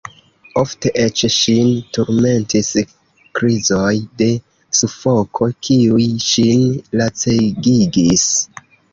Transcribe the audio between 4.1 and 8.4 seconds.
de sufoko, kiuj ŝin lacegigis.